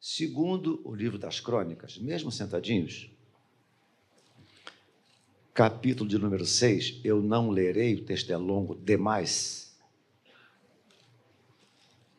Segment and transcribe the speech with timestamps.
[0.00, 3.10] Segundo o livro das crônicas, mesmo sentadinhos,
[5.52, 9.76] capítulo de número 6, eu não lerei, o texto é longo demais.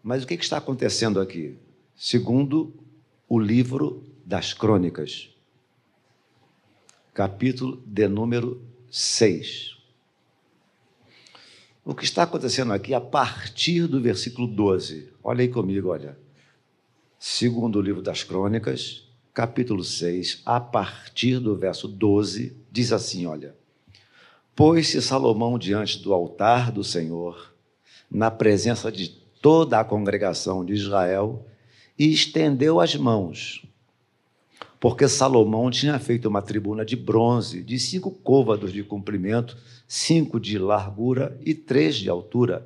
[0.03, 1.57] Mas o que está acontecendo aqui?
[1.95, 2.73] Segundo
[3.29, 5.29] o livro das crônicas,
[7.13, 8.61] capítulo de número
[8.91, 9.77] 6.
[11.85, 15.13] O que está acontecendo aqui a partir do versículo 12?
[15.23, 16.17] Olha aí comigo, olha.
[17.21, 23.53] Segundo o livro das Crônicas, capítulo 6, a partir do verso 12, diz assim: olha.
[24.55, 27.53] Pôs-se Salomão diante do altar do Senhor,
[28.09, 29.09] na presença de
[29.41, 31.45] toda a congregação de Israel,
[31.97, 33.65] e estendeu as mãos,
[34.79, 40.57] porque Salomão tinha feito uma tribuna de bronze, de cinco côvados de comprimento, cinco de
[40.57, 42.65] largura e três de altura,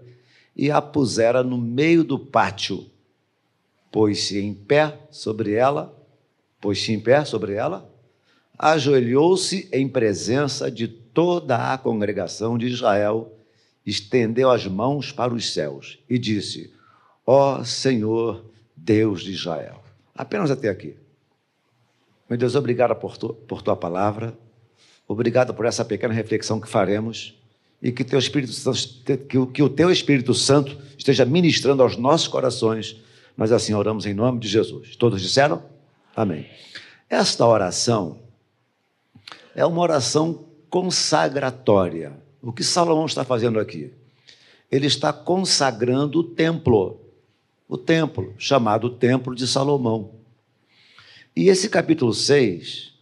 [0.56, 2.93] e a pusera no meio do pátio
[3.94, 5.96] pôs-se em pé sobre ela,
[6.60, 7.88] pôs-se em pé sobre ela,
[8.58, 13.38] ajoelhou-se em presença de toda a congregação de Israel,
[13.86, 16.74] estendeu as mãos para os céus e disse:
[17.24, 18.44] Ó oh, Senhor,
[18.76, 19.84] Deus de Israel.
[20.16, 20.96] Apenas até aqui.
[22.28, 24.36] Meu Deus, obrigado por, tu, por tua palavra,
[25.08, 27.40] obrigado por essa pequena reflexão que faremos
[27.80, 32.28] e que, teu Espírito Santo, que, que o teu Espírito Santo esteja ministrando aos nossos
[32.28, 33.04] corações
[33.36, 34.96] nós assim oramos em nome de Jesus.
[34.96, 35.64] Todos disseram?
[36.16, 36.48] Amém.
[37.10, 38.20] Esta oração
[39.56, 42.14] é uma oração consagratória.
[42.42, 43.92] O que Salomão está fazendo aqui?
[44.72, 47.00] Ele está consagrando o templo,
[47.68, 50.12] o templo, chamado Templo de Salomão.
[51.36, 52.94] E esse capítulo 6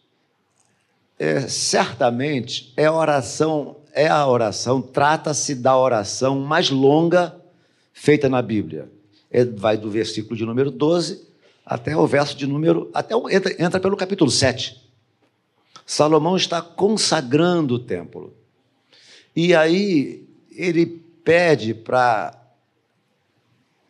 [1.20, 7.36] é, certamente é a oração, é a oração, trata-se da oração mais longa
[7.94, 8.90] feita na Bíblia
[9.58, 11.30] vai do versículo de número 12
[11.66, 12.90] até o verso de número.
[12.94, 14.82] até entra, entra pelo capítulo 7.
[15.86, 18.34] Salomão está consagrando o templo.
[19.36, 20.86] E aí ele
[21.24, 22.38] pede para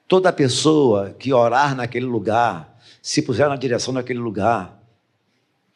[0.08, 4.80] toda pessoa que orar naquele lugar, se puser na direção daquele lugar,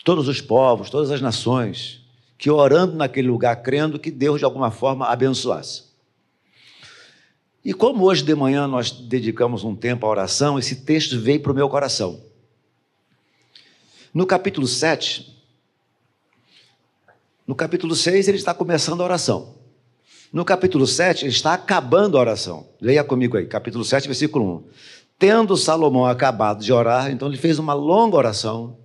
[0.03, 2.05] todos os povos, todas as nações,
[2.37, 5.84] que orando naquele lugar, crendo que Deus de alguma forma abençoasse.
[7.65, 11.51] E como hoje de manhã nós dedicamos um tempo à oração, esse texto veio para
[11.51, 12.21] o meu coração.
[14.13, 15.35] No capítulo 7,
[17.47, 19.55] no capítulo 6, ele está começando a oração.
[20.31, 22.67] No capítulo 7, ele está acabando a oração.
[22.79, 24.63] Leia comigo aí, capítulo 7, versículo 1.
[25.17, 28.77] Tendo Salomão acabado de orar, então ele fez uma longa oração.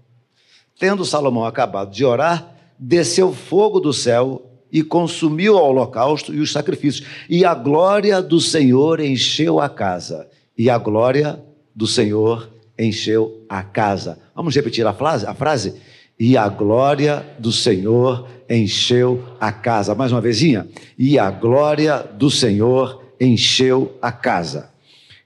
[0.78, 6.52] Tendo Salomão acabado de orar, desceu fogo do céu e consumiu o holocausto e os
[6.52, 7.06] sacrifícios.
[7.28, 10.28] E a glória do Senhor encheu a casa.
[10.56, 11.40] E a glória
[11.74, 14.18] do Senhor encheu a casa.
[14.34, 15.26] Vamos repetir a frase?
[15.26, 15.74] A frase?
[16.18, 19.94] E a glória do Senhor encheu a casa.
[19.94, 20.68] Mais uma vezinha.
[20.98, 24.70] E a glória do Senhor encheu a casa.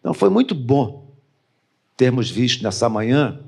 [0.01, 1.05] Então foi muito bom
[1.97, 3.41] termos visto nessa manhã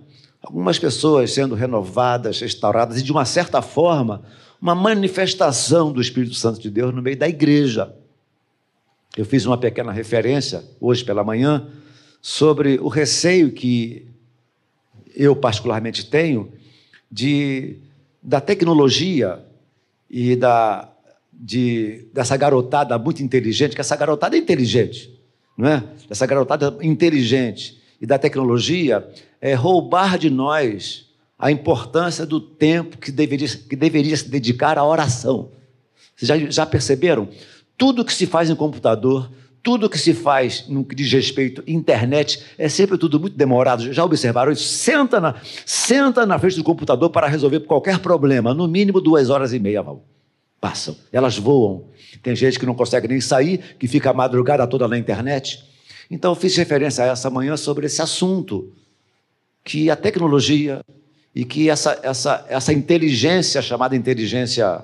[0.43, 4.23] algumas pessoas sendo renovadas, restauradas e de uma certa forma
[4.61, 7.95] uma manifestação do Espírito Santo de Deus no meio da igreja.
[9.17, 11.69] Eu fiz uma pequena referência hoje pela manhã
[12.21, 14.07] sobre o receio que
[15.15, 16.53] eu particularmente tenho
[17.11, 17.79] de
[18.23, 19.45] da tecnologia
[20.11, 20.93] e da
[21.33, 25.15] de, dessa garotada muito inteligente, que essa garotada é inteligente,
[25.57, 25.85] não é?
[26.09, 29.07] Essa garotada inteligente e da tecnologia
[29.41, 31.06] é roubar de nós
[31.39, 35.51] a importância do tempo que deveria, que deveria se dedicar à oração.
[36.17, 37.29] Vocês já, já perceberam?
[37.77, 39.31] Tudo que se faz em computador,
[39.63, 43.93] tudo que se faz no que diz respeito à internet, é sempre tudo muito demorado.
[43.93, 44.63] Já observaram isso?
[44.63, 45.35] Senta na,
[45.67, 48.55] senta na frente do computador para resolver qualquer problema.
[48.55, 50.03] No mínimo duas horas e meia vão.
[50.61, 50.97] Passam.
[51.13, 51.85] Elas voam.
[52.23, 55.63] Tem gente que não consegue nem sair, que fica a madrugada toda na internet.
[56.11, 58.73] Então, eu fiz referência a essa manhã sobre esse assunto.
[59.63, 60.81] Que a tecnologia,
[61.37, 64.83] e que essa, essa, essa inteligência, chamada inteligência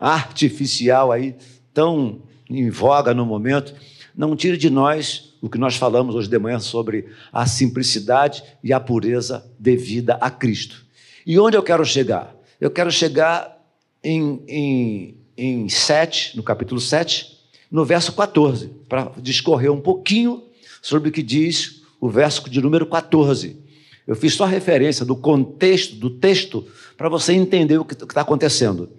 [0.00, 1.36] artificial aí,
[1.74, 3.74] tão em voga no momento,
[4.16, 8.72] não tire de nós o que nós falamos hoje de manhã sobre a simplicidade e
[8.72, 10.82] a pureza devida a Cristo.
[11.26, 12.34] E onde eu quero chegar?
[12.58, 13.62] Eu quero chegar
[14.02, 17.36] em, em, em 7, no capítulo 7,
[17.70, 20.42] no verso 14, para discorrer um pouquinho
[20.80, 23.65] sobre o que diz o verso de número 14.
[24.06, 26.66] Eu fiz só referência do contexto do texto
[26.96, 28.90] para você entender o que está acontecendo.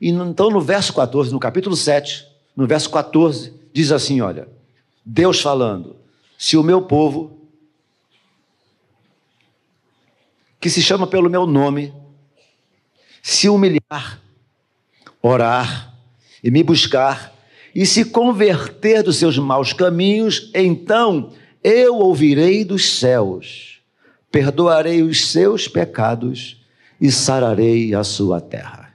[0.00, 2.26] E então, no verso 14, no capítulo 7,
[2.56, 4.48] no verso 14, diz assim: olha,
[5.04, 5.96] Deus falando,
[6.38, 7.38] se o meu povo,
[10.60, 11.92] que se chama pelo meu nome,
[13.20, 14.20] se humilhar,
[15.20, 15.94] orar
[16.42, 17.32] e me buscar,
[17.74, 21.32] e se converter dos seus maus caminhos, então
[21.64, 23.71] eu ouvirei dos céus,
[24.32, 26.56] perdoarei os seus pecados
[26.98, 28.90] e sararei a sua terra.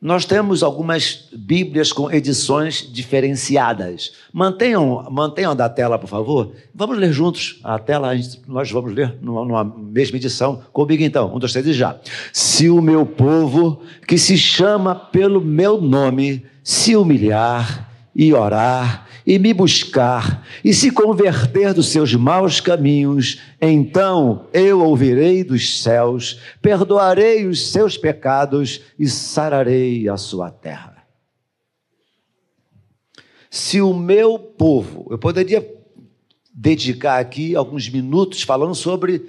[0.00, 4.12] Nós temos algumas Bíblias com edições diferenciadas.
[4.32, 6.52] Mantenham, mantenham da tela, por favor.
[6.72, 8.12] Vamos ler juntos a tela,
[8.46, 10.62] nós vamos ler numa, numa mesma edição.
[10.72, 11.98] Comigo então, um, dois, três já.
[12.32, 19.38] Se o meu povo, que se chama pelo meu nome, se humilhar e orar e
[19.38, 27.46] me buscar e se converter dos seus maus caminhos, então eu ouvirei dos céus, perdoarei
[27.46, 31.06] os seus pecados e sararei a sua terra.
[33.50, 35.76] Se o meu povo, eu poderia
[36.54, 39.28] dedicar aqui alguns minutos falando sobre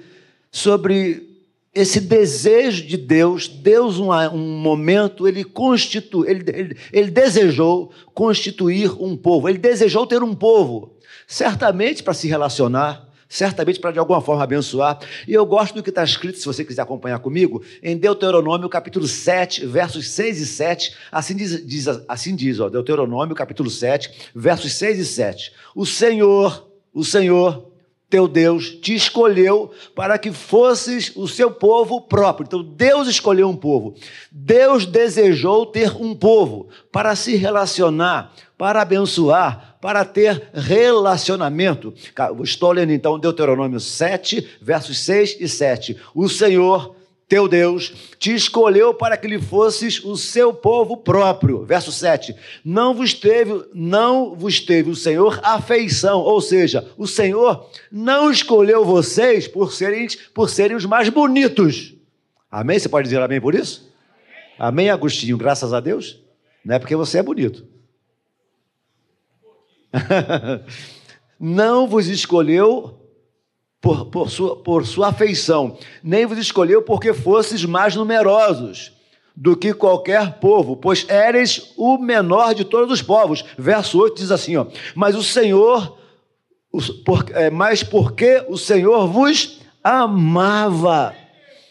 [0.50, 1.29] sobre
[1.74, 8.90] esse desejo de Deus, Deus, um, um momento, ele constitui, ele, ele, ele desejou constituir
[9.00, 10.96] um povo, ele desejou ter um povo,
[11.28, 14.98] certamente para se relacionar, certamente para de alguma forma abençoar.
[15.28, 19.06] E eu gosto do que está escrito, se você quiser acompanhar comigo, em Deuteronômio, capítulo
[19.06, 20.96] 7, versos 6 e 7.
[21.12, 25.52] Assim diz, diz assim diz ó, Deuteronômio, capítulo 7, versos 6 e 7.
[25.76, 27.69] O Senhor, o Senhor,
[28.10, 32.44] teu Deus te escolheu para que fosses o seu povo próprio.
[32.44, 33.94] Então, Deus escolheu um povo.
[34.30, 41.94] Deus desejou ter um povo para se relacionar, para abençoar, para ter relacionamento.
[42.42, 45.96] Estou lendo então Deuteronômio 7, versos 6 e 7.
[46.14, 46.99] O Senhor
[47.30, 51.64] teu Deus, te escolheu para que lhe fosses o seu povo próprio.
[51.64, 52.34] Verso 7.
[52.64, 58.84] Não vos teve, não vos teve o Senhor afeição, ou seja, o Senhor não escolheu
[58.84, 61.94] vocês por serem, por serem os mais bonitos.
[62.50, 62.80] Amém?
[62.80, 63.88] Você pode dizer amém por isso?
[64.58, 66.20] Amém, Agostinho, graças a Deus.
[66.64, 67.64] Não é porque você é bonito.
[71.38, 72.99] não vos escolheu
[73.80, 78.92] por, por, sua, por sua afeição, nem vos escolheu porque fosses mais numerosos
[79.34, 83.44] do que qualquer povo, pois eres o menor de todos os povos.
[83.56, 85.96] Verso 8 diz assim: ó, Mas o Senhor,
[87.04, 91.14] por, é, mas porque o Senhor vos amava,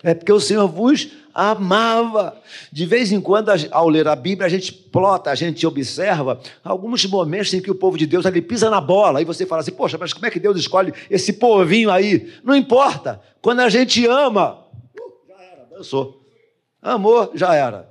[0.04, 2.38] é porque o Senhor vos amava.
[2.72, 7.06] De vez em quando, ao ler a Bíblia, a gente plota, a gente observa alguns
[7.06, 9.72] momentos em que o povo de Deus ali pisa na bola, e você fala assim:
[9.72, 12.32] Poxa, mas como é que Deus escolhe esse povinho aí?
[12.44, 14.60] Não importa, quando a gente ama,
[15.00, 16.22] uh, já era, dançou.
[16.82, 17.89] Amor, já era.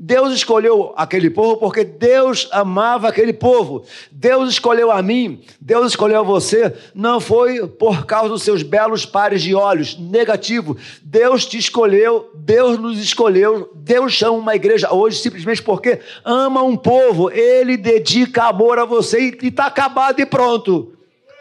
[0.00, 3.84] Deus escolheu aquele povo porque Deus amava aquele povo.
[4.12, 9.42] Deus escolheu a mim, Deus escolheu você, não foi por causa dos seus belos pares
[9.42, 10.76] de olhos, negativo.
[11.02, 16.76] Deus te escolheu, Deus nos escolheu, Deus chama uma igreja hoje simplesmente porque ama um
[16.76, 20.92] povo, ele dedica amor a você e está acabado e pronto.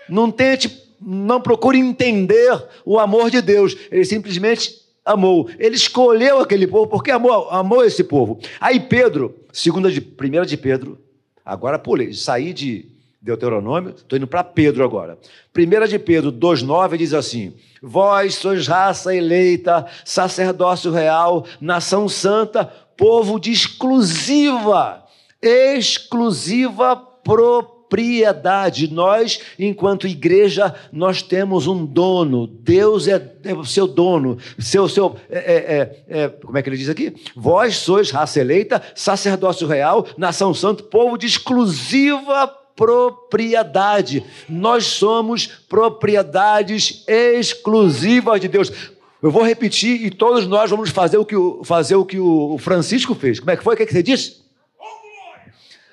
[0.10, 5.50] Não tente, não procure entender o amor de Deus, ele simplesmente amou.
[5.58, 8.40] Ele escolheu aquele povo porque amou, amou esse povo.
[8.60, 11.00] Aí Pedro, segunda de, primeira de Pedro,
[11.44, 12.86] agora pulei, saí de
[13.22, 15.18] Deuteronômio, estou indo para Pedro agora.
[15.52, 22.66] Primeira de Pedro 2,9 diz assim: Vós sois raça eleita, sacerdócio real, nação santa,
[22.96, 25.04] povo de exclusiva,
[25.42, 28.94] exclusiva propriedade propriedade.
[28.94, 32.48] Nós, enquanto igreja, nós temos um dono.
[32.48, 34.38] Deus é, é o seu dono.
[34.60, 37.16] Seu, seu, é, é, é, é como é que ele diz aqui?
[37.36, 44.24] Vós sois raça eleita, sacerdócio real, nação santa, povo de exclusiva propriedade.
[44.48, 48.72] Nós somos propriedades exclusivas de Deus.
[49.20, 52.58] Eu vou repetir e todos nós vamos fazer o que o, fazer o, que o
[52.60, 53.40] Francisco fez.
[53.40, 53.74] Como é que foi?
[53.74, 54.47] O que, é que você disse?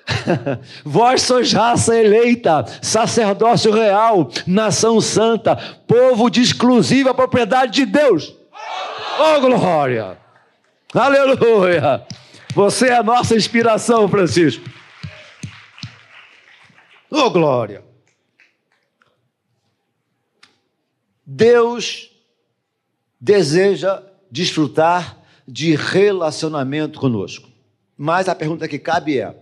[0.83, 5.55] Vós sois raça eleita, sacerdócio real, nação santa,
[5.87, 8.35] povo de exclusiva propriedade de Deus.
[9.19, 10.17] Oh, glória!
[10.93, 12.05] Aleluia!
[12.53, 14.69] Você é a nossa inspiração, Francisco.
[17.09, 17.83] Oh, glória!
[21.25, 22.11] Deus
[23.19, 27.49] deseja desfrutar de relacionamento conosco.
[27.97, 29.35] Mas a pergunta que cabe é: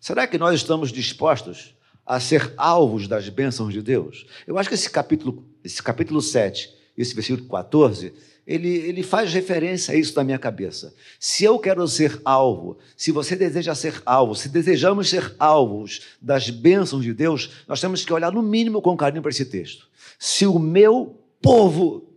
[0.00, 1.74] Será que nós estamos dispostos
[2.04, 4.26] a ser alvos das bênçãos de Deus?
[4.46, 8.12] Eu acho que esse capítulo, esse capítulo 7, esse versículo 14,
[8.46, 10.94] ele, ele faz referência a isso na minha cabeça.
[11.18, 16.48] Se eu quero ser alvo, se você deseja ser alvo, se desejamos ser alvos das
[16.48, 19.88] bênçãos de Deus, nós temos que olhar no mínimo com carinho para esse texto.
[20.18, 22.14] Se o meu povo,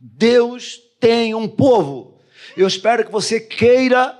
[0.00, 2.18] Deus tem um povo.
[2.56, 4.18] Eu espero que você queira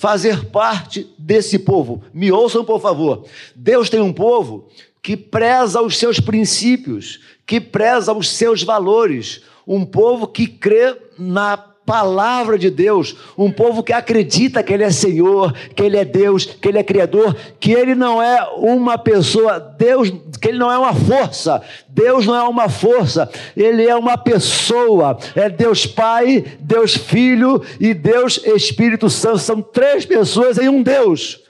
[0.00, 2.02] fazer parte desse povo.
[2.10, 3.26] Me ouçam, por favor.
[3.54, 4.66] Deus tem um povo
[5.02, 11.58] que preza os seus princípios, que preza os seus valores, um povo que crê na
[11.90, 16.44] palavra de Deus, um povo que acredita que Ele é Senhor, que Ele é Deus,
[16.44, 20.08] que Ele é Criador, que Ele não é uma pessoa, Deus,
[20.40, 25.18] que Ele não é uma força, Deus não é uma força, Ele é uma pessoa,
[25.34, 31.49] é Deus Pai, Deus Filho e Deus Espírito Santo, são três pessoas em um Deus.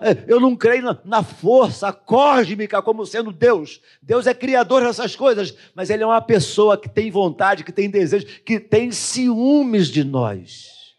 [0.00, 3.80] É, eu não creio na, força cósmica como sendo Deus.
[4.00, 7.90] Deus é criador dessas coisas, mas Ele é uma pessoa que tem vontade, que tem
[7.90, 10.94] desejo, que tem ciúmes de nós.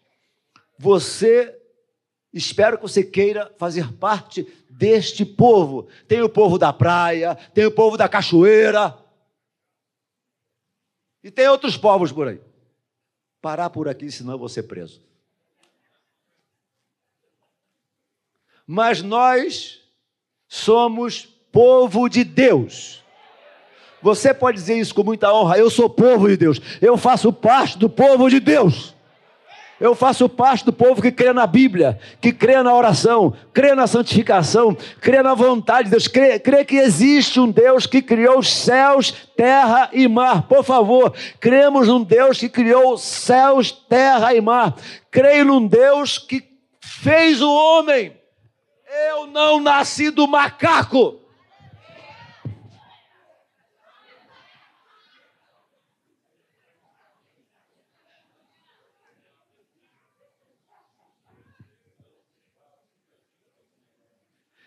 [0.78, 1.58] Você,
[2.34, 5.88] espero que você queira fazer parte deste povo.
[6.08, 8.94] Tem o povo da praia, tem o povo da cachoeira,
[11.24, 12.40] e tem outros povos por aí.
[13.42, 15.02] Parar por aqui, senão eu vou ser preso.
[18.68, 19.80] Mas nós
[20.50, 23.02] somos povo de Deus.
[24.02, 25.58] Você pode dizer isso com muita honra.
[25.58, 26.62] Eu sou povo de Deus.
[26.82, 28.94] Eu faço parte do povo de Deus.
[29.80, 33.86] Eu faço parte do povo que crê na Bíblia, que crê na oração, crê na
[33.86, 38.52] santificação, crê na vontade de Deus, crê, crê que existe um Deus que criou os
[38.52, 40.48] céus, terra e mar.
[40.48, 44.76] Por favor, cremos num Deus que criou céus, terra e mar.
[45.12, 46.44] Creio num Deus que
[46.82, 48.17] fez o homem.
[49.06, 51.20] Eu não nasci do macaco.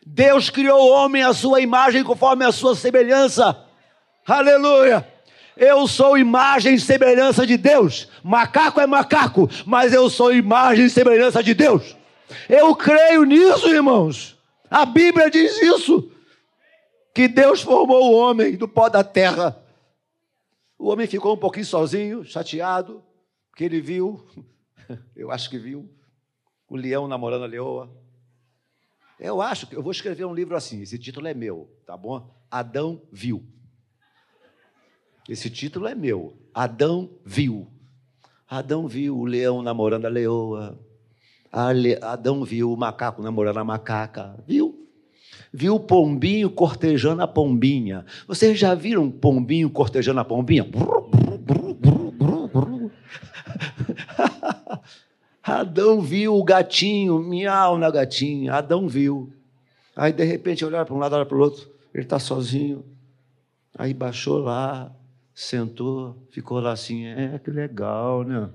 [0.07, 3.65] Deus criou o homem à sua imagem conforme a sua semelhança.
[4.27, 5.07] Aleluia!
[5.57, 8.09] Eu sou imagem e semelhança de Deus.
[8.23, 12.00] Macaco é macaco, mas eu sou imagem e semelhança de Deus.
[12.49, 14.39] Eu creio nisso, irmãos.
[14.71, 16.11] A Bíblia diz isso.
[17.15, 19.61] Que Deus formou o homem do pó da terra.
[20.79, 23.03] O homem ficou um pouquinho sozinho, chateado,
[23.51, 24.25] porque ele viu,
[25.15, 25.91] eu acho que viu,
[26.69, 27.91] o leão namorando a leoa.
[29.19, 32.35] Eu acho que eu vou escrever um livro assim, esse título é meu, tá bom?
[32.51, 33.45] Adão viu.
[35.29, 36.37] Esse título é meu.
[36.55, 37.71] Adão viu.
[38.49, 40.79] Adão viu o leão namorando a leoa.
[41.53, 44.87] Adão viu o macaco namorando a macaca, viu?
[45.53, 48.05] Viu o pombinho cortejando a pombinha.
[48.29, 50.65] Vocês já viram um pombinho cortejando a pombinha?
[55.43, 58.55] Adão viu o gatinho, miau na gatinha.
[58.55, 59.33] Adão viu.
[59.97, 61.69] Aí, de repente, olhar para um lado, olhar para o outro.
[61.93, 62.85] Ele está sozinho.
[63.77, 64.93] Aí baixou lá,
[65.35, 67.07] sentou, ficou lá assim.
[67.07, 68.51] É, que legal, né?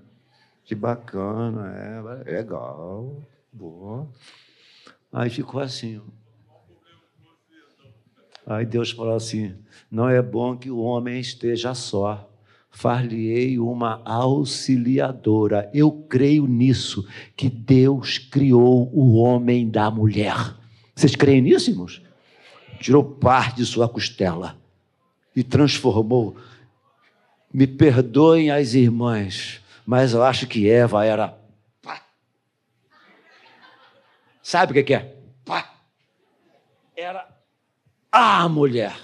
[0.65, 3.21] Que bacana, é, legal,
[3.53, 4.09] boa.
[5.13, 6.01] Aí ficou assim.
[8.47, 9.55] Aí Deus falou assim:
[9.89, 12.31] não é bom que o homem esteja só.
[12.71, 15.69] Far-lhe-ei uma auxiliadora.
[15.73, 20.35] Eu creio nisso, que Deus criou o homem da mulher.
[20.93, 22.01] Vocês creem nisso, irmãos?
[22.79, 24.57] Tirou parte de sua costela
[25.33, 26.35] e transformou.
[27.53, 31.37] Me perdoem as irmãs, mas eu acho que Eva era.
[31.81, 32.01] Pá.
[34.41, 35.15] Sabe o que é?
[35.43, 35.73] Pá.
[36.95, 37.27] Era
[38.11, 38.95] a mulher.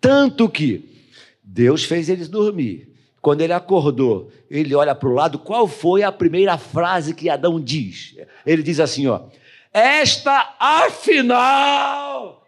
[0.00, 1.08] Tanto que
[1.42, 2.92] Deus fez eles dormir.
[3.20, 7.58] Quando ele acordou, ele olha para o lado, qual foi a primeira frase que Adão
[7.58, 8.14] diz?
[8.44, 9.28] Ele diz assim: ó,
[9.72, 12.43] esta afinal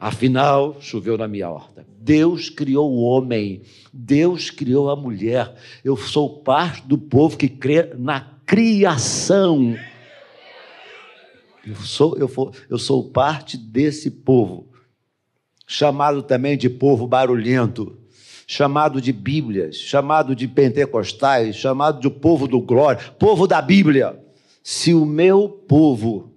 [0.00, 1.86] Afinal, choveu na minha horta.
[1.98, 3.60] Deus criou o homem,
[3.92, 5.54] Deus criou a mulher.
[5.84, 9.76] Eu sou parte do povo que crê na criação.
[11.66, 14.70] Eu sou, eu, for, eu sou parte desse povo,
[15.66, 17.98] chamado também de povo barulhento,
[18.46, 24.18] chamado de Bíblias, chamado de pentecostais, chamado de povo do glória, povo da Bíblia.
[24.62, 26.32] Se o meu povo,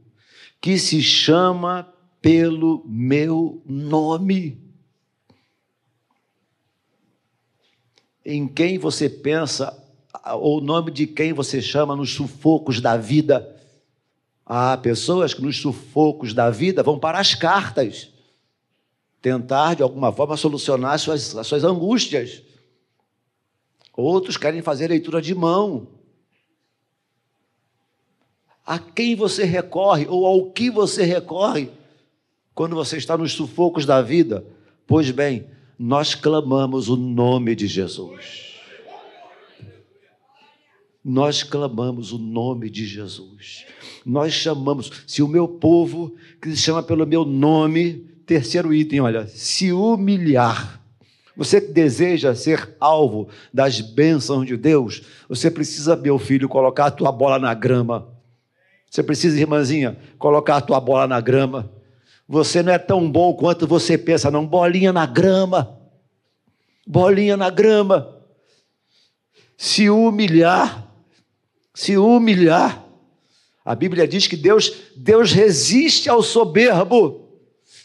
[0.59, 1.92] que se chama
[2.23, 4.57] pelo meu nome.
[8.25, 9.77] Em quem você pensa,
[10.35, 13.53] ou o nome de quem você chama nos sufocos da vida.
[14.45, 18.09] Há pessoas que nos sufocos da vida vão para as cartas,
[19.21, 22.41] tentar de alguma forma solucionar as suas, as suas angústias.
[23.93, 25.89] Outros querem fazer leitura de mão.
[28.65, 31.82] A quem você recorre ou ao que você recorre?
[32.53, 34.45] Quando você está nos sufocos da vida,
[34.85, 38.53] pois bem, nós clamamos o nome de Jesus.
[41.03, 43.65] nós clamamos o nome de Jesus.
[44.05, 49.27] Nós chamamos, se o meu povo, que se chama pelo meu nome, terceiro item, olha,
[49.27, 50.81] se humilhar.
[51.35, 56.91] Você que deseja ser alvo das bênçãos de Deus, você precisa, meu filho, colocar a
[56.91, 58.07] tua bola na grama.
[58.89, 61.72] Você precisa, irmãzinha, colocar a tua bola na grama.
[62.27, 64.45] Você não é tão bom quanto você pensa, não.
[64.45, 65.79] Bolinha na grama.
[66.87, 68.17] Bolinha na grama.
[69.57, 70.87] Se humilhar.
[71.73, 72.83] Se humilhar.
[73.65, 77.23] A Bíblia diz que Deus, Deus resiste ao soberbo.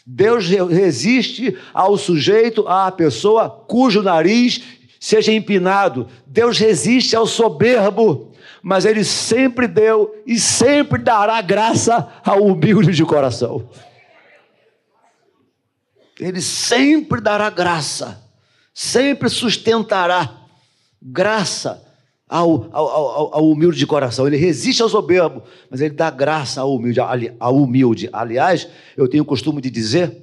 [0.05, 4.61] Deus resiste ao sujeito, à pessoa cujo nariz
[4.99, 6.07] seja empinado.
[6.25, 13.05] Deus resiste ao soberbo, mas Ele sempre deu e sempre dará graça ao humilde de
[13.05, 13.69] coração.
[16.19, 18.21] Ele sempre dará graça,
[18.73, 20.37] sempre sustentará
[21.01, 21.85] graça
[22.27, 24.27] ao, ao, ao, ao, humilde de coração.
[24.27, 26.99] Ele resiste ao soberbo, mas ele dá graça ao humilde,
[27.39, 28.09] ao humilde.
[28.11, 30.15] Aliás, eu tenho o costume de dizer: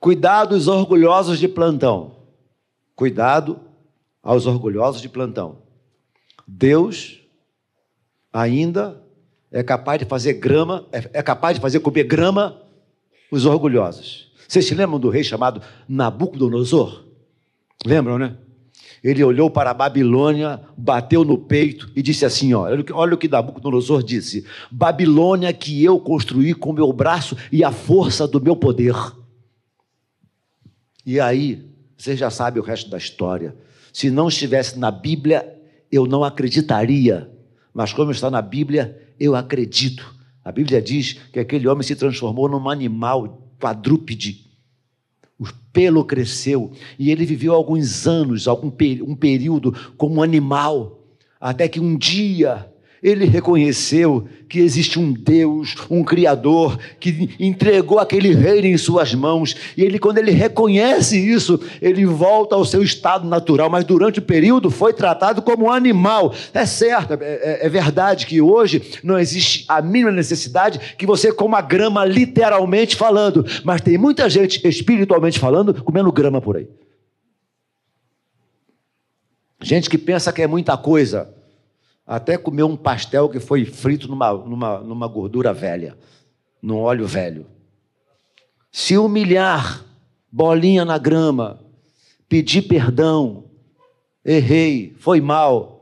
[0.00, 2.16] cuidado os orgulhosos de plantão.
[2.96, 3.60] Cuidado
[4.22, 5.62] aos orgulhosos de plantão.
[6.46, 7.20] Deus
[8.32, 9.00] ainda
[9.50, 12.59] é capaz de fazer grama, é, é capaz de fazer comer grama
[13.30, 14.30] os orgulhosos.
[14.46, 17.04] Vocês se lembram do rei chamado Nabucodonosor?
[17.86, 18.36] Lembram, né?
[19.02, 23.28] Ele olhou para a Babilônia, bateu no peito e disse assim: ó, olha o que
[23.28, 28.94] Nabucodonosor disse: Babilônia que eu construí com meu braço e a força do meu poder.
[31.06, 33.56] E aí, você já sabe o resto da história.
[33.92, 35.58] Se não estivesse na Bíblia,
[35.90, 37.30] eu não acreditaria.
[37.72, 40.14] Mas como está na Bíblia, eu acredito.
[40.44, 44.46] A Bíblia diz que aquele homem se transformou num animal quadrúpede.
[45.38, 48.68] O pelo cresceu e ele viveu alguns anos, algum
[49.06, 51.06] um período como animal,
[51.40, 52.69] até que um dia
[53.02, 59.54] ele reconheceu que existe um Deus, um Criador, que entregou aquele reino em suas mãos.
[59.76, 64.22] E ele, quando ele reconhece isso, ele volta ao seu estado natural, mas durante o
[64.22, 66.34] período foi tratado como um animal.
[66.52, 71.32] É certo, é, é, é verdade que hoje não existe a mínima necessidade que você
[71.32, 76.68] coma grama, literalmente falando, mas tem muita gente, espiritualmente falando, comendo grama por aí.
[79.62, 81.39] Gente que pensa que é muita coisa
[82.10, 85.96] até comer um pastel que foi frito numa, numa, numa gordura velha,
[86.60, 87.46] num óleo velho.
[88.72, 89.84] Se humilhar,
[90.30, 91.60] bolinha na grama,
[92.28, 93.44] pedir perdão,
[94.24, 95.79] errei, foi mal,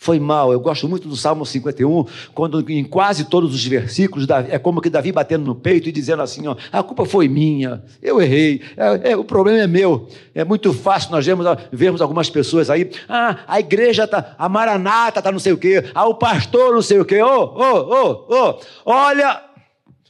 [0.00, 0.52] foi mal.
[0.52, 4.88] Eu gosto muito do Salmo 51, quando em quase todos os versículos é como que
[4.88, 9.10] Davi batendo no peito e dizendo assim: ó, a culpa foi minha, eu errei, é,
[9.10, 10.08] é, o problema é meu.
[10.34, 11.26] É muito fácil nós
[11.72, 15.84] vermos algumas pessoas aí, ah, a igreja está, a maranata está não sei o quê,
[15.92, 19.42] ah, o pastor não sei o quê, ô, ô, ô, ô, olha,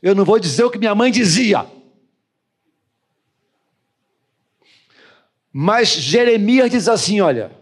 [0.03, 1.64] eu não vou dizer o que minha mãe dizia.
[5.51, 7.58] Mas Jeremias diz assim: olha,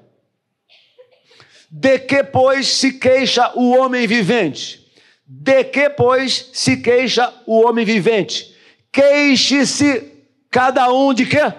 [1.70, 4.86] de que, pois, se queixa o homem vivente?
[5.26, 8.54] De que, pois, se queixa o homem vivente?
[8.92, 10.12] Queixe-se
[10.50, 11.52] cada um de quê?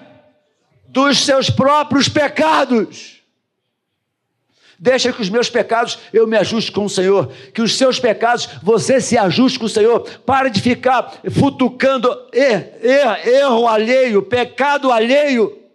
[0.86, 3.18] Dos seus próprios pecados.
[4.78, 7.30] Deixa que os meus pecados eu me ajuste com o Senhor.
[7.52, 10.00] Que os seus pecados você se ajuste com o Senhor.
[10.24, 15.67] Para de ficar futucando er, er, erro alheio, pecado alheio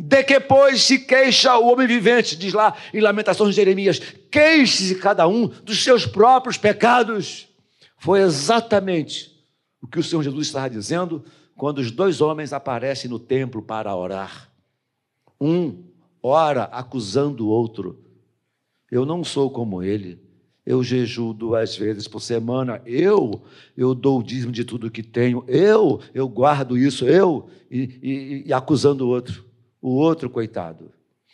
[0.00, 3.98] de que, pois, se queixa o homem vivente, diz lá em Lamentações de Jeremias,
[4.30, 7.48] queixe-se cada um dos seus próprios pecados.
[7.98, 9.36] Foi exatamente
[9.82, 11.24] o que o Senhor Jesus estava dizendo
[11.56, 14.48] quando os dois homens aparecem no templo para orar.
[15.40, 15.82] Um
[16.22, 17.98] ora acusando o outro.
[18.88, 20.20] Eu não sou como ele.
[20.64, 22.80] Eu jejuo duas vezes por semana.
[22.86, 23.42] Eu,
[23.76, 25.42] eu dou o dízimo de tudo que tenho.
[25.48, 27.04] Eu, eu guardo isso.
[27.04, 29.47] Eu, e, e, e acusando o outro.
[29.80, 30.92] O outro, coitado,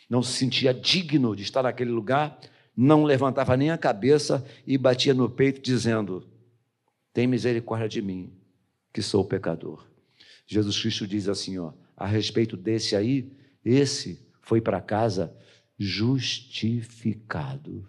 [0.09, 2.39] não se sentia digno de estar naquele lugar,
[2.75, 6.27] não levantava nem a cabeça e batia no peito, dizendo:
[7.13, 8.31] Tem misericórdia de mim,
[8.93, 9.85] que sou pecador.
[10.47, 13.31] Jesus Cristo diz assim, ó, a respeito desse aí,
[13.63, 15.35] esse foi para casa
[15.77, 17.87] justificado.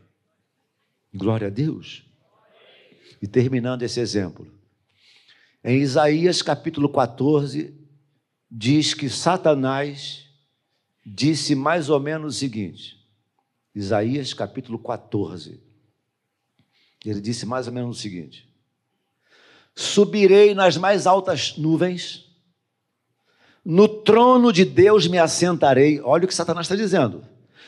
[1.14, 2.04] Glória a Deus.
[3.20, 4.50] E terminando esse exemplo,
[5.62, 7.74] em Isaías capítulo 14,
[8.50, 10.25] diz que Satanás
[11.06, 12.98] disse mais ou menos o seguinte,
[13.72, 15.62] Isaías capítulo 14.
[17.04, 18.48] Ele disse mais ou menos o seguinte:
[19.72, 22.26] Subirei nas mais altas nuvens,
[23.64, 26.00] no trono de Deus me assentarei.
[26.00, 27.22] Olha o que Satanás está dizendo.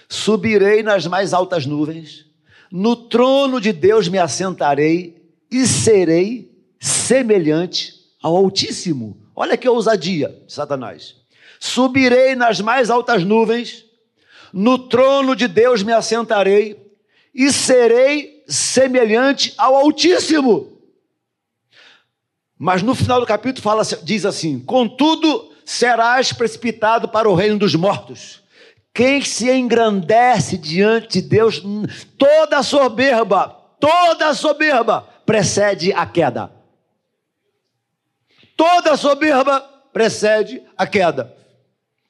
[0.08, 2.26] Subirei nas mais altas nuvens,
[2.72, 9.20] no trono de Deus me assentarei e serei semelhante ao Altíssimo.
[9.36, 11.14] Olha que ousadia, Satanás.
[11.58, 13.84] Subirei nas mais altas nuvens,
[14.52, 16.88] no trono de Deus me assentarei
[17.34, 20.78] e serei semelhante ao Altíssimo.
[22.58, 27.74] Mas no final do capítulo fala, diz assim: Contudo, serás precipitado para o reino dos
[27.74, 28.42] mortos.
[28.92, 31.62] Quem se engrandece diante de Deus,
[32.18, 36.50] toda soberba, toda soberba precede a queda.
[38.56, 39.60] Toda soberba
[39.92, 41.37] precede a queda.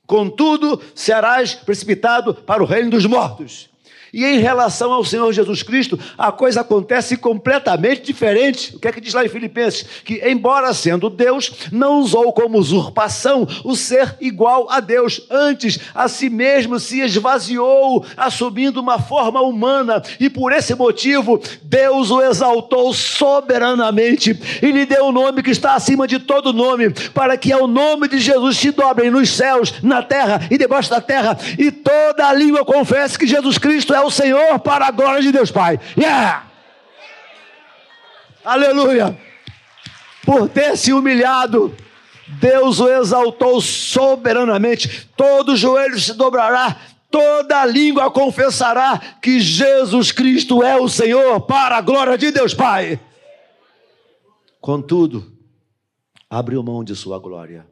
[0.08, 3.68] Contudo, serás precipitado para o reino dos mortos.
[4.12, 8.74] E em relação ao Senhor Jesus Cristo, a coisa acontece completamente diferente.
[8.76, 9.84] O que é que diz lá em Filipenses?
[10.04, 15.22] Que, embora sendo Deus, não usou como usurpação o ser igual a Deus.
[15.30, 22.10] Antes, a si mesmo se esvaziou, assumindo uma forma humana, e por esse motivo, Deus
[22.10, 26.90] o exaltou soberanamente e lhe deu o um nome que está acima de todo nome,
[27.12, 31.00] para que ao nome de Jesus se dobrem nos céus, na terra e debaixo da
[31.00, 34.90] terra, e toda a língua confesse que Jesus Cristo é é o Senhor para a
[34.90, 35.78] glória de Deus Pai.
[35.96, 36.46] Yeah!
[38.44, 39.18] Aleluia!
[40.24, 41.74] Por ter se humilhado,
[42.40, 45.08] Deus o exaltou soberanamente.
[45.16, 46.76] Todo joelho se dobrará,
[47.11, 53.00] toda língua confessará que Jesus Cristo é o Senhor para a glória de Deus Pai.
[54.61, 55.32] Contudo,
[56.28, 57.66] abriu mão de sua glória,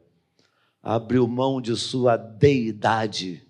[0.81, 3.43] abriu mão de sua deidade.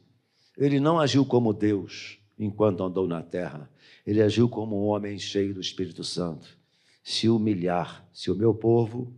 [0.57, 3.69] Ele não agiu como Deus enquanto andou na terra.
[4.05, 6.57] Ele agiu como um homem cheio do Espírito Santo.
[7.03, 9.13] Se humilhar, se o meu povo,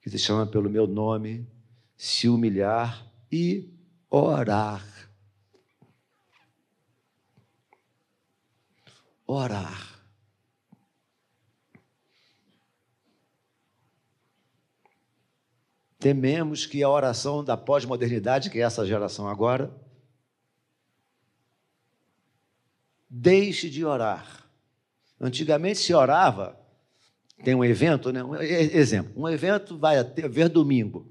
[0.00, 1.46] que se chama pelo meu nome,
[1.96, 3.68] se humilhar e
[4.10, 4.84] orar.
[9.26, 10.00] Orar.
[15.98, 19.70] Tememos que a oração da pós-modernidade, que é essa geração agora,
[23.10, 24.48] deixe de orar.
[25.20, 26.58] Antigamente se orava,
[27.44, 28.22] tem um evento, né?
[28.22, 31.10] Um exemplo, um evento vai haver domingo.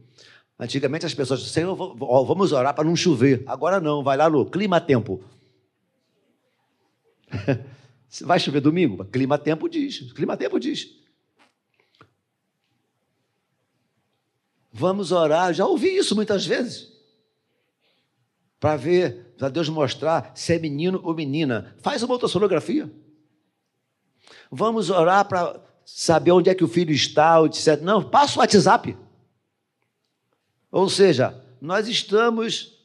[0.58, 3.44] Antigamente as pessoas diziam, vamos orar para não chover.
[3.46, 5.24] Agora não, vai lá no clima-tempo.
[8.22, 9.06] vai chover domingo?
[9.06, 10.12] Clima-tempo diz.
[10.14, 10.98] Clima-tempo diz.
[14.72, 15.54] Vamos orar.
[15.54, 17.00] Já ouvi isso muitas vezes
[18.60, 21.74] para ver, para Deus mostrar se é menino ou menina.
[21.82, 22.92] Faz uma ultrassonografia.
[24.52, 27.80] Vamos orar para saber onde é que o filho está, etc.
[27.82, 28.98] Não, passa o WhatsApp.
[30.70, 32.79] Ou seja, nós estamos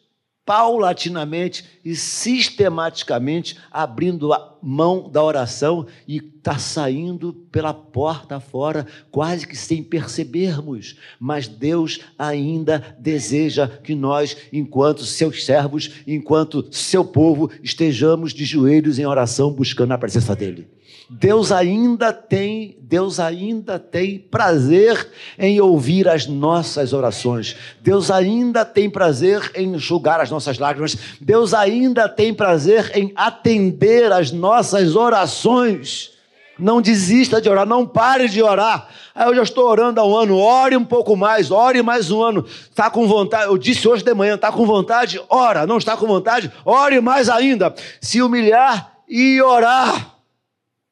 [0.44, 9.46] paulatinamente e sistematicamente abrindo a mão da oração e está saindo pela porta fora, quase
[9.46, 10.98] que sem percebermos.
[11.18, 18.98] Mas Deus ainda deseja que nós, enquanto seus servos, enquanto seu povo, estejamos de joelhos
[18.98, 20.73] em oração buscando a presença dEle.
[21.16, 27.54] Deus ainda tem, Deus ainda tem prazer em ouvir as nossas orações.
[27.80, 30.96] Deus ainda tem prazer em enxugar as nossas lágrimas.
[31.20, 36.10] Deus ainda tem prazer em atender as nossas orações.
[36.58, 38.88] Não desista de orar, não pare de orar.
[39.14, 42.20] Aí eu já estou orando há um ano, ore um pouco mais, ore mais um
[42.20, 42.44] ano.
[42.44, 45.22] Está com vontade, eu disse hoje de manhã, está com vontade?
[45.28, 46.50] Ora, não está com vontade?
[46.64, 47.72] Ore mais ainda.
[48.00, 50.13] Se humilhar e orar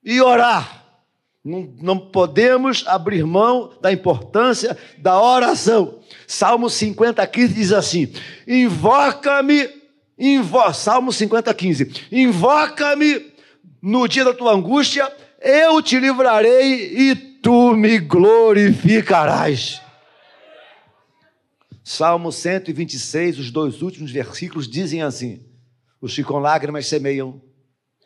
[0.05, 0.83] e orar.
[1.45, 5.99] Não, não, podemos abrir mão da importância da oração.
[6.27, 8.13] Salmo 50, 15 diz assim:
[8.47, 9.69] Invoca-me,
[10.17, 13.33] invo Salmo 50, 15: Invoca-me
[13.83, 19.83] no dia da tua angústia, eu te livrarei e tu me glorificarás.
[21.83, 25.45] Salmo 126, os dois últimos versículos dizem assim:
[26.01, 27.43] Os que com lágrimas semeiam,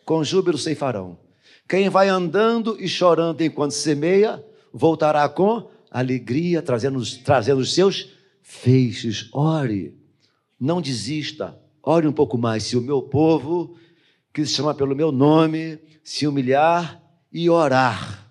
[0.07, 1.26] com júbilo ceifarão.
[1.69, 9.29] Quem vai andando e chorando enquanto semeia, voltará com alegria, trazendo, trazendo os seus feixes.
[9.33, 9.99] Ore,
[10.61, 12.63] não desista, ore um pouco mais.
[12.63, 13.77] Se o meu povo,
[14.33, 17.03] que se chama pelo meu nome, se humilhar
[17.33, 18.31] e orar.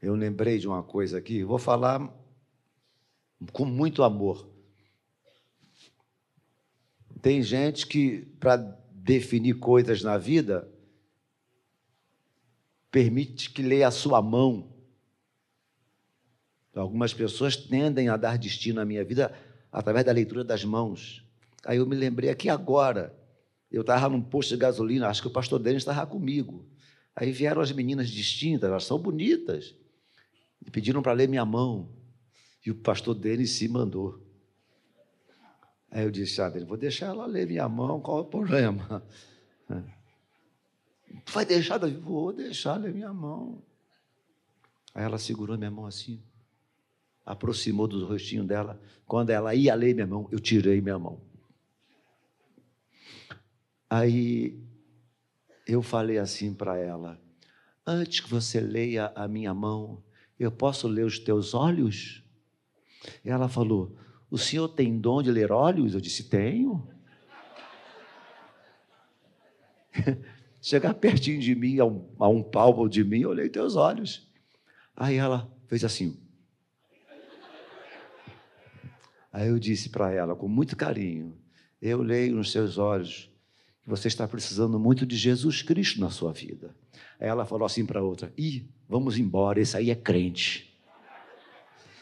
[0.00, 2.08] Eu lembrei de uma coisa aqui, vou falar
[3.52, 4.48] com muito amor.
[7.20, 10.68] Tem gente que, para definir coisas na vida,
[12.90, 14.68] permite que leia a sua mão.
[16.74, 19.34] Algumas pessoas tendem a dar destino à minha vida
[19.72, 21.24] através da leitura das mãos.
[21.64, 23.16] Aí eu me lembrei aqui agora.
[23.70, 26.66] Eu estava num posto de gasolina, acho que o pastor Denis estava comigo.
[27.14, 29.74] Aí vieram as meninas distintas, elas são bonitas.
[30.64, 31.88] E pediram para ler minha mão.
[32.64, 34.20] E o pastor Denis se mandou.
[35.90, 39.02] Aí eu disse, ah, vou deixar ela ler minha mão, qual é o problema?
[41.32, 41.96] Vai deixar, Davi?
[41.96, 43.62] Vou deixar ler minha mão.
[44.94, 46.22] Aí ela segurou minha mão assim,
[47.24, 48.80] aproximou do rostinho dela.
[49.06, 51.20] Quando ela ia ler minha mão, eu tirei minha mão.
[53.88, 54.62] Aí
[55.66, 57.20] eu falei assim para ela:
[57.84, 60.02] Antes que você leia a minha mão,
[60.38, 62.22] eu posso ler os teus olhos?
[63.24, 63.96] E ela falou:
[64.30, 65.94] O senhor tem dom de ler olhos?
[65.94, 66.86] Eu disse: Tenho.
[70.62, 74.30] Chegar pertinho de mim, a um, a um palmo de mim, eu olhei teus olhos.
[74.94, 76.20] Aí ela fez assim.
[79.32, 81.36] Aí eu disse para ela, com muito carinho:
[81.80, 83.30] Eu leio nos seus olhos
[83.82, 86.76] que você está precisando muito de Jesus Cristo na sua vida.
[87.18, 90.78] Aí ela falou assim para outra: Ih, vamos embora, esse aí é crente.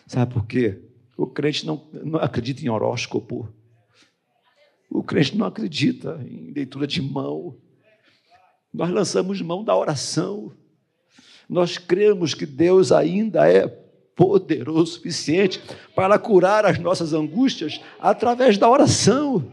[0.06, 0.87] Sabe por quê?
[1.18, 3.52] O crente não, não acredita em horóscopo.
[4.88, 7.56] O crente não acredita em leitura de mão.
[8.72, 10.52] Nós lançamos mão da oração.
[11.48, 13.66] Nós cremos que Deus ainda é
[14.14, 15.60] poderoso o suficiente
[15.92, 19.52] para curar as nossas angústias através da oração,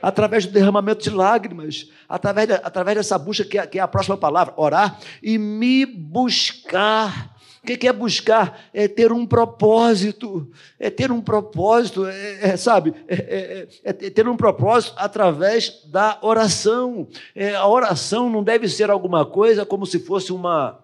[0.00, 3.88] através do derramamento de lágrimas, através, de, através dessa busca que é, que é a
[3.88, 7.31] próxima palavra, orar e me buscar.
[7.62, 8.60] O que é buscar?
[8.74, 12.92] É ter um propósito, é ter um propósito, é, é sabe?
[13.06, 17.06] É, é, é, é, ter um propósito através da oração.
[17.36, 20.82] É, a oração não deve ser alguma coisa como se fosse uma,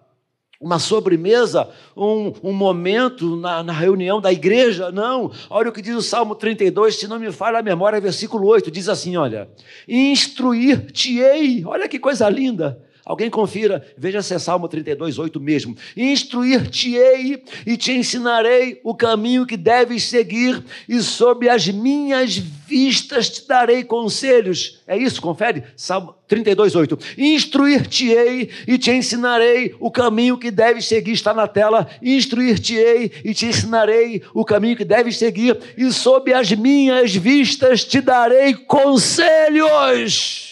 [0.61, 5.33] uma sobremesa, um, um momento na, na, reunião da igreja, não.
[5.49, 8.71] Olha o que diz o Salmo 32, se não me falha a memória, versículo 8,
[8.71, 9.49] diz assim: olha,
[9.85, 15.75] instruir-te-ei, olha que coisa linda, Alguém confira, veja se é Salmo 32, 8 mesmo.
[15.97, 23.47] Instruir-te-ei e te ensinarei o caminho que deves seguir, e sob as minhas vistas te
[23.47, 24.79] darei conselhos.
[24.85, 25.63] É isso, confere?
[25.75, 26.99] Salmo 32, 8.
[27.17, 31.13] Instruir-te-ei e te ensinarei o caminho que deves seguir.
[31.13, 31.89] Está na tela.
[32.03, 38.01] Instruir-te-ei e te ensinarei o caminho que deves seguir, e sob as minhas vistas te
[38.01, 40.48] darei conselhos.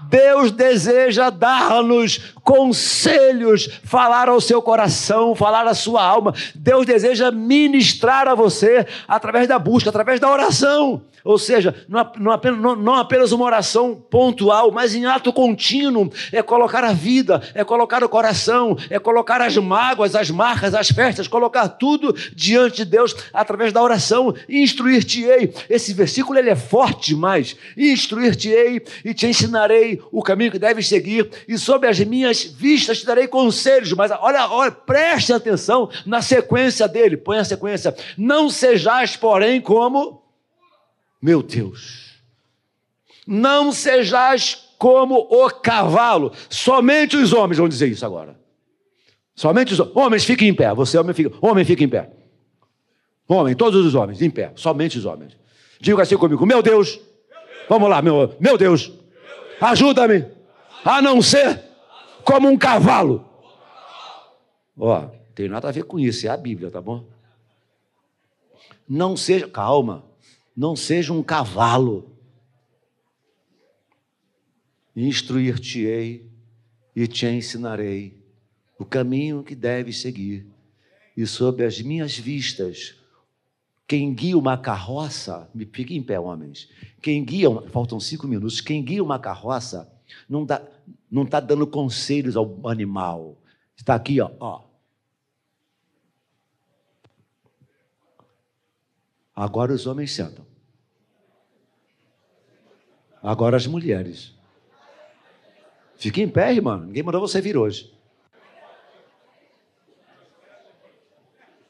[0.00, 6.34] Deus deseja dar-nos conselhos, falar ao seu coração, falar à sua alma.
[6.54, 11.02] Deus deseja ministrar a você através da busca, através da oração.
[11.24, 16.08] Ou seja, não, apenas, não apenas uma oração pontual, mas em ato contínuo.
[16.30, 20.88] É colocar a vida, é colocar o coração, é colocar as mágoas, as marcas, as
[20.88, 24.32] festas, colocar tudo diante de Deus através da oração.
[24.48, 25.52] Instruir-te-ei.
[25.68, 27.56] Esse versículo ele é forte demais.
[27.76, 33.06] Instruir-te-ei e te ensinarei o caminho que deves seguir, e sob as minhas vistas te
[33.06, 37.94] darei conselhos, mas olha, olha, preste atenção na sequência dele, põe a sequência.
[38.16, 40.26] Não sejais, porém, como
[41.20, 42.14] meu Deus.
[43.26, 46.32] Não sejais como o cavalo.
[46.48, 48.38] Somente os homens vão dizer isso agora.
[49.34, 50.72] Somente os homens fiquem em pé.
[50.74, 52.10] Você homem fica, homem fica em pé.
[53.28, 55.36] Homem, todos os homens em pé, somente os homens.
[55.80, 57.00] Diga assim comigo, meu Deus.
[57.68, 58.92] Vamos lá, meu, meu Deus.
[59.60, 60.26] Ajuda-me
[60.84, 61.62] a não ser
[62.24, 63.24] como um cavalo.
[64.76, 67.08] Ó, tem nada a ver com isso, é a Bíblia, tá bom?
[68.88, 70.04] Não seja, calma,
[70.56, 72.12] não seja um cavalo.
[74.94, 76.30] Instruir-te-ei
[76.94, 78.24] e te ensinarei
[78.78, 80.46] o caminho que deves seguir,
[81.16, 82.94] e sob as minhas vistas,
[83.86, 86.68] quem guia uma carroça, me fique em pé, homens.
[87.00, 88.60] Quem guia, faltam cinco minutos.
[88.60, 89.90] Quem guia uma carroça
[90.28, 90.60] não dá,
[91.08, 93.40] não está dando conselhos ao animal.
[93.76, 94.64] Está aqui, ó, ó.
[99.34, 100.44] Agora os homens sentam.
[103.22, 104.34] Agora as mulheres.
[105.96, 106.84] Fique em pé, irmã.
[106.84, 107.94] Ninguém mandou você vir hoje.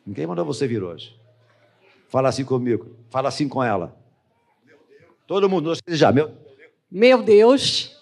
[0.06, 1.18] Ninguém mandou você vir hoje.
[2.08, 2.96] Fala assim comigo.
[3.08, 3.96] Fala assim com ela.
[5.26, 6.12] Todo mundo, já.
[6.12, 6.32] Meu,
[6.90, 7.96] meu Deus.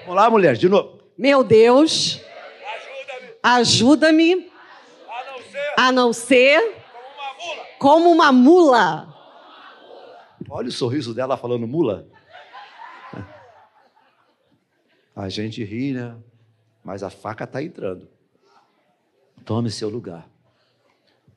[0.00, 0.98] Vamos lá, mulher, de novo.
[1.16, 2.20] Meu Deus,
[3.42, 4.12] ajuda-me ajuda a,
[5.24, 6.76] não ser, a não ser
[7.78, 9.04] como uma mula.
[9.06, 9.14] Como uma mula.
[10.50, 12.06] Olha o sorriso dela falando mula.
[15.14, 16.16] A gente ri, né?
[16.84, 18.08] Mas a faca está entrando.
[19.44, 20.28] Tome seu lugar.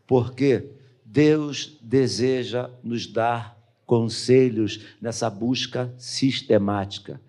[0.05, 0.69] Porque
[1.11, 7.19] Deus deseja nos dar conselhos nessa busca sistemática.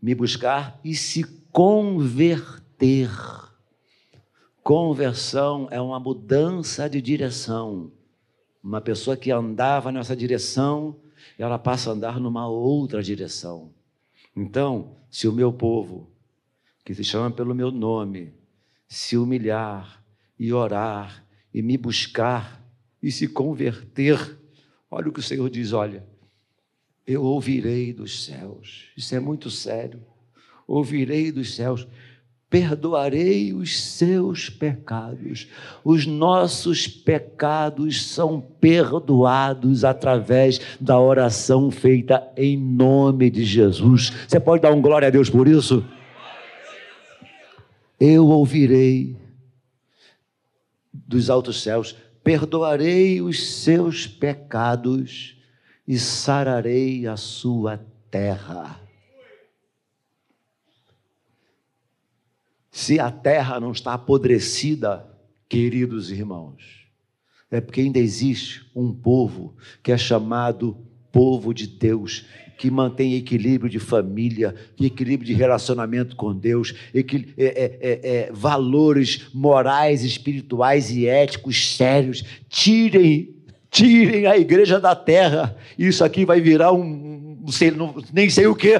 [0.00, 3.10] Me buscar e se converter.
[4.62, 7.90] Conversão é uma mudança de direção.
[8.62, 10.96] Uma pessoa que andava nessa direção,
[11.38, 13.72] ela passa a andar numa outra direção.
[14.36, 16.10] Então, se o meu povo,
[16.84, 18.34] que se chama pelo meu nome,
[18.86, 20.04] se humilhar
[20.38, 21.24] e orar
[21.54, 22.59] e me buscar
[23.02, 24.38] e se converter,
[24.90, 26.06] olha o que o Senhor diz: olha,
[27.06, 28.88] eu ouvirei dos céus.
[28.96, 30.00] Isso é muito sério.
[30.66, 31.86] Ouvirei dos céus
[32.50, 35.46] perdoarei os seus pecados.
[35.84, 44.10] Os nossos pecados são perdoados através da oração feita em nome de Jesus.
[44.26, 45.84] Você pode dar um glória a Deus por isso?
[48.00, 49.16] Eu ouvirei
[50.92, 51.94] dos altos céus,
[52.30, 55.36] perdoarei os seus pecados
[55.84, 58.80] e sararei a sua terra.
[62.70, 65.12] Se a terra não está apodrecida,
[65.48, 66.86] queridos irmãos,
[67.50, 70.78] é porque ainda existe um povo que é chamado
[71.10, 72.26] povo de Deus,
[72.60, 79.28] que mantém equilíbrio de família, equilíbrio de relacionamento com Deus, é, é, é, é, valores
[79.32, 82.22] morais, espirituais e éticos sérios.
[82.50, 83.34] Tirem,
[83.70, 85.56] tirem a igreja da terra.
[85.78, 88.78] Isso aqui vai virar um, um sei, não, nem sei o que.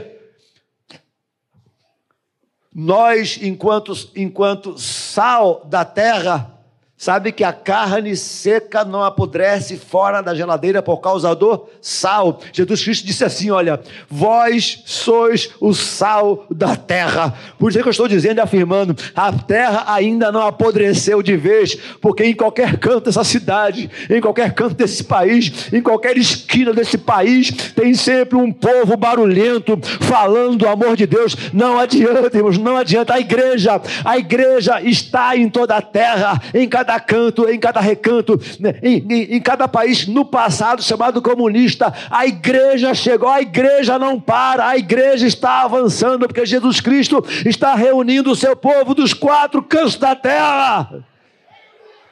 [2.75, 6.60] Nós, enquanto, enquanto sal da terra,
[7.01, 12.43] Sabe que a carne seca não apodrece fora da geladeira por causa do sal.
[12.53, 17.33] Jesus Cristo disse assim: Olha, vós sois o sal da terra.
[17.59, 21.75] Por isso que eu estou dizendo e afirmando: a terra ainda não apodreceu de vez,
[22.03, 26.99] porque em qualquer canto dessa cidade, em qualquer canto desse país, em qualquer esquina desse
[26.99, 31.35] país, tem sempre um povo barulhento falando do amor de Deus.
[31.51, 33.15] Não adianta, irmãos, não adianta.
[33.15, 37.81] A igreja, a igreja está em toda a terra, em cada cada canto, em cada
[37.81, 43.41] recanto, né, em, em, em cada país no passado chamado comunista, a igreja chegou, a
[43.41, 48.95] igreja não para, a igreja está avançando, porque Jesus Cristo está reunindo o seu povo
[48.95, 51.05] dos quatro cantos da terra.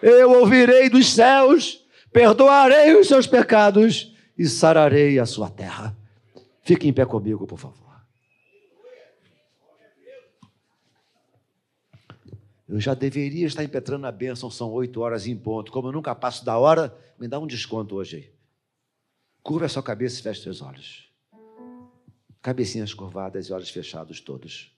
[0.01, 5.97] Eu ouvirei dos céus, perdoarei os seus pecados e sararei a sua terra.
[6.63, 7.88] Fique em pé comigo, por favor.
[12.69, 15.73] Eu já deveria estar impetrando a bênção, são oito horas em ponto.
[15.73, 18.33] Como eu nunca passo da hora, me dá um desconto hoje aí.
[19.43, 21.11] Curva a sua cabeça e feche seus olhos.
[22.43, 24.77] Cabecinhas curvadas e olhos fechados todos.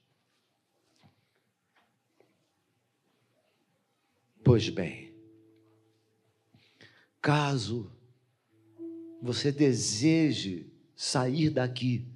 [4.41, 5.13] Pois bem,
[7.21, 7.91] caso
[9.21, 12.07] você deseje sair daqui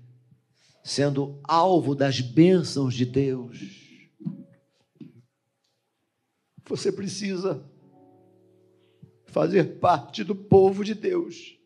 [0.84, 3.85] sendo alvo das bênçãos de Deus,
[6.68, 7.64] você precisa
[9.28, 11.60] fazer parte do povo de Deus.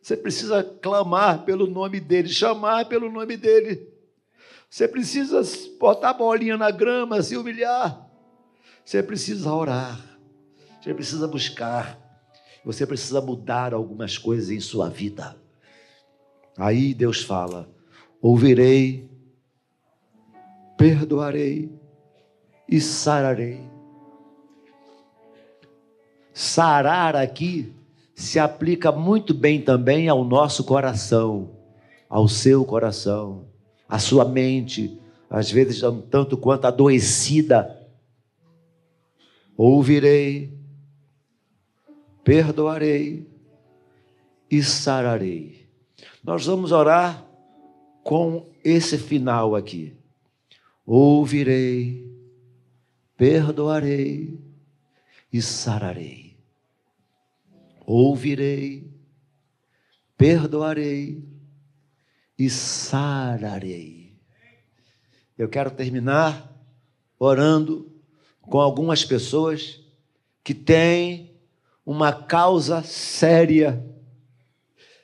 [0.00, 3.88] Você precisa clamar pelo nome dele, chamar pelo nome dele.
[4.68, 5.42] Você precisa
[5.78, 8.10] botar a bolinha na grama, se humilhar.
[8.84, 10.18] Você precisa orar.
[10.80, 11.98] Você precisa buscar.
[12.64, 15.36] Você precisa mudar algumas coisas em sua vida.
[16.56, 17.70] Aí Deus fala:
[18.20, 19.08] ouvirei,
[20.76, 21.72] perdoarei
[22.74, 23.60] e sararei.
[26.32, 27.72] Sarar aqui
[28.16, 31.52] se aplica muito bem também ao nosso coração,
[32.08, 33.46] ao seu coração,
[33.88, 37.80] à sua mente, às vezes tanto quanto adoecida.
[39.56, 40.52] Ouvirei,
[42.24, 43.24] perdoarei
[44.50, 45.68] e sararei.
[46.24, 47.24] Nós vamos orar
[48.02, 49.96] com esse final aqui.
[50.84, 52.13] Ouvirei,
[53.24, 54.38] perdoarei
[55.32, 56.36] e sararei.
[57.86, 58.92] Ouvirei,
[60.14, 61.26] perdoarei
[62.38, 64.12] e sararei.
[65.38, 66.54] Eu quero terminar
[67.18, 67.90] orando
[68.42, 69.80] com algumas pessoas
[70.42, 71.34] que têm
[71.86, 73.82] uma causa séria.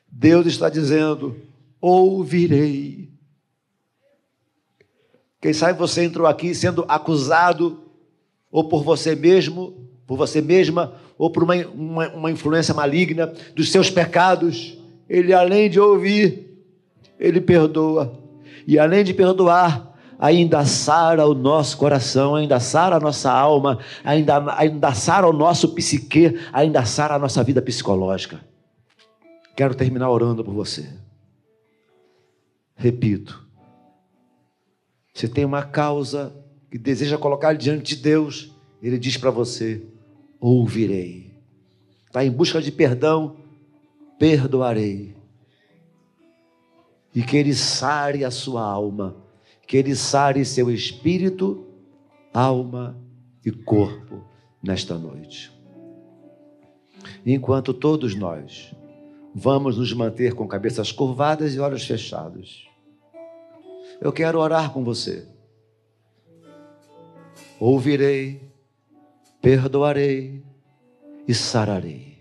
[0.07, 1.41] Deus está dizendo:
[1.81, 3.11] ouvirei.
[5.41, 7.90] Quem sabe você entrou aqui sendo acusado
[8.51, 13.71] ou por você mesmo, por você mesma, ou por uma, uma, uma influência maligna dos
[13.71, 14.79] seus pecados,
[15.09, 16.49] ele além de ouvir,
[17.19, 18.19] ele perdoa.
[18.67, 24.55] E além de perdoar, ainda sara o nosso coração, ainda sara a nossa alma, ainda,
[24.57, 28.41] ainda sara o nosso psique, ainda sara a nossa vida psicológica.
[29.57, 30.89] Quero terminar orando por você.
[32.77, 33.47] Repito,
[35.13, 36.33] você tem uma causa
[36.71, 39.83] que deseja colocar diante de Deus, Ele diz para você:
[40.39, 41.35] ouvirei.
[42.07, 43.37] Está em busca de perdão,
[44.19, 45.17] perdoarei.
[47.15, 49.17] E que Ele sare a sua alma,
[49.67, 51.67] que Ele sare seu espírito,
[52.33, 52.97] alma
[53.45, 54.25] e corpo
[54.63, 55.53] nesta noite.
[57.27, 58.75] Enquanto todos nós
[59.35, 62.69] vamos nos manter com cabeças curvadas e olhos fechados,
[64.01, 65.27] eu quero orar com você.
[67.61, 68.41] Ouvirei,
[69.43, 70.43] perdoarei
[71.29, 72.17] e sararei.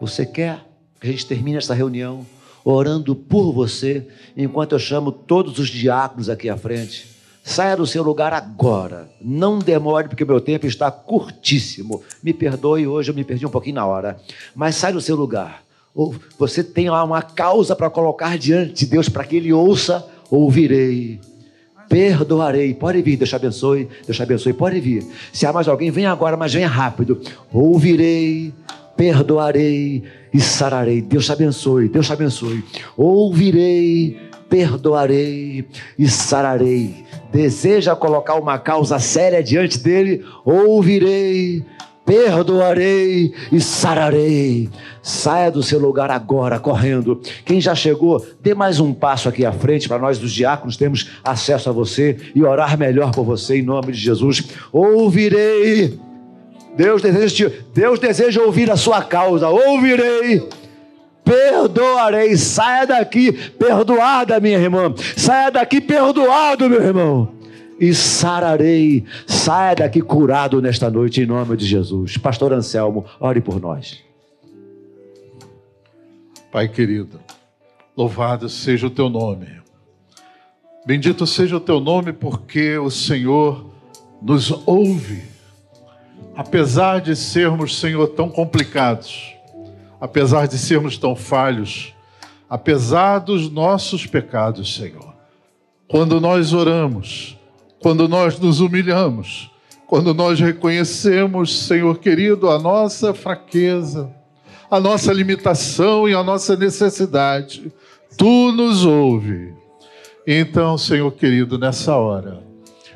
[0.00, 0.64] Você quer
[0.98, 2.26] que a gente termine essa reunião
[2.64, 7.14] orando por você, enquanto eu chamo todos os diáconos aqui à frente?
[7.42, 9.06] Saia do seu lugar agora.
[9.20, 12.02] Não demore, porque meu tempo está curtíssimo.
[12.22, 14.18] Me perdoe, hoje eu me perdi um pouquinho na hora.
[14.54, 15.62] Mas sai do seu lugar.
[16.38, 21.20] Você tem lá uma causa para colocar diante de Deus para que Ele ouça, ouvirei.
[21.94, 22.74] Perdoarei.
[22.74, 23.88] Pode vir, Deus te abençoe.
[24.04, 24.52] Deus te abençoe.
[24.52, 25.06] Pode vir.
[25.32, 27.20] Se há mais alguém, venha agora, mas venha rápido.
[27.52, 28.52] Ouvirei,
[28.96, 31.00] perdoarei e sararei.
[31.00, 31.88] Deus te abençoe.
[31.88, 32.64] Deus te abençoe.
[32.96, 34.18] Ouvirei,
[34.50, 37.04] perdoarei e sararei.
[37.32, 40.24] Deseja colocar uma causa séria diante dele?
[40.44, 41.64] Ouvirei,
[42.04, 44.68] perdoarei e sararei.
[45.02, 47.20] Saia do seu lugar agora, correndo.
[47.44, 51.10] Quem já chegou, dê mais um passo aqui à frente para nós, dos diáconos, termos
[51.24, 54.44] acesso a você e orar melhor por você, em nome de Jesus.
[54.72, 55.98] Ouvirei.
[56.76, 59.48] Deus deseja, Deus deseja ouvir a sua causa.
[59.48, 60.42] Ouvirei
[61.24, 62.36] perdoarei.
[62.36, 64.94] Saia daqui perdoada, minha irmã.
[65.16, 67.43] Saia daqui perdoado, meu irmão.
[67.78, 69.04] E sararei.
[69.26, 72.16] Saia daqui curado nesta noite, em nome de Jesus.
[72.16, 74.02] Pastor Anselmo, ore por nós.
[76.52, 77.20] Pai querido,
[77.96, 79.48] louvado seja o teu nome.
[80.86, 83.70] Bendito seja o teu nome, porque o Senhor
[84.22, 85.24] nos ouve.
[86.36, 89.32] Apesar de sermos, Senhor, tão complicados,
[90.00, 91.94] apesar de sermos tão falhos,
[92.48, 95.14] apesar dos nossos pecados, Senhor.
[95.88, 97.38] Quando nós oramos,
[97.84, 99.50] quando nós nos humilhamos,
[99.86, 104.10] quando nós reconhecemos, Senhor querido, a nossa fraqueza,
[104.70, 107.70] a nossa limitação e a nossa necessidade,
[108.16, 109.52] tu nos ouve.
[110.26, 112.42] Então, Senhor querido, nessa hora,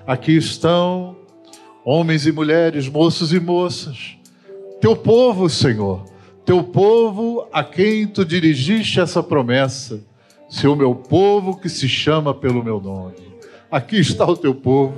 [0.07, 1.15] aqui estão
[1.85, 4.17] homens e mulheres, moços e moças,
[4.81, 6.03] teu povo, Senhor
[6.47, 10.03] teu povo a quem tu dirigiste essa promessa,
[10.49, 13.38] se o meu povo que se chama pelo meu nome.
[13.71, 14.95] Aqui está o teu povo.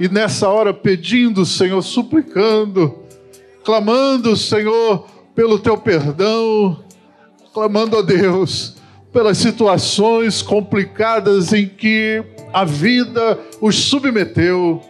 [0.00, 3.00] E nessa hora pedindo, Senhor, suplicando,
[3.64, 6.82] clamando, Senhor, pelo teu perdão,
[7.52, 8.78] clamando a Deus
[9.12, 14.82] pelas situações complicadas em que a vida os submeteu.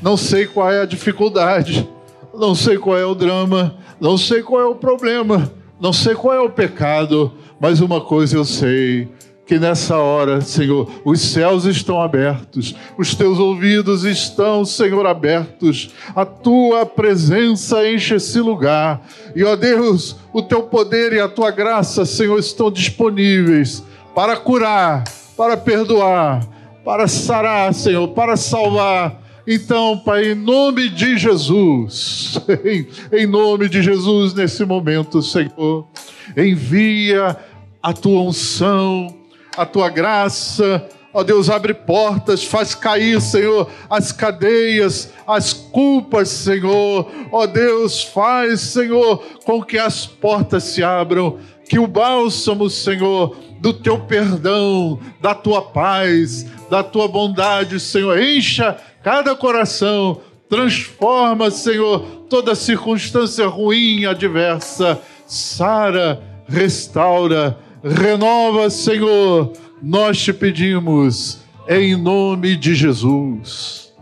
[0.00, 1.88] Não sei qual é a dificuldade,
[2.34, 6.34] não sei qual é o drama, não sei qual é o problema, não sei qual
[6.34, 9.08] é o pecado, mas uma coisa eu sei:
[9.48, 16.26] que nessa hora, Senhor, os céus estão abertos, os teus ouvidos estão, Senhor, abertos, a
[16.26, 19.00] tua presença enche esse lugar,
[19.34, 23.82] e ó Deus, o teu poder e a tua graça, Senhor, estão disponíveis
[24.14, 26.46] para curar, para perdoar,
[26.84, 29.18] para sarar, Senhor, para salvar.
[29.46, 32.38] Então, Pai, em nome de Jesus,
[33.10, 35.88] em, nome de Jesus, nesse momento, Senhor,
[36.36, 37.34] envia
[37.82, 39.17] a tua unção,
[39.56, 47.10] a tua graça, Ó Deus, abre portas, faz cair, Senhor, as cadeias, as culpas, Senhor.
[47.32, 51.38] Ó Deus, faz, Senhor, com que as portas se abram,
[51.68, 58.76] que o bálsamo, Senhor, do teu perdão, da tua paz, da tua bondade, Senhor, encha
[59.02, 69.52] cada coração, transforma, Senhor, toda circunstância ruim, adversa, sara, restaura, renova, Senhor,
[69.82, 73.92] nós te pedimos, em nome de Jesus.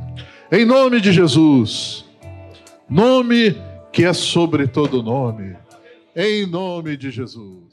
[0.51, 2.05] Em nome de Jesus,
[2.89, 3.57] nome
[3.93, 5.57] que é sobre todo nome,
[6.15, 7.66] em nome de Jesus.